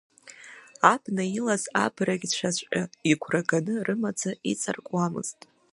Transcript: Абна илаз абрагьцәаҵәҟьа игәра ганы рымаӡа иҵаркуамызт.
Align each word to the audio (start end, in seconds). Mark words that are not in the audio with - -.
Абна 0.93 1.23
илаз 1.37 1.63
абрагьцәаҵәҟьа 1.83 2.83
игәра 3.09 3.41
ганы 3.49 3.73
рымаӡа 3.85 4.31
иҵаркуамызт. 4.51 5.39